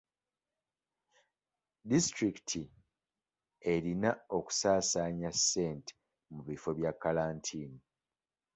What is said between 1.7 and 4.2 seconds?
Disitulikiti erina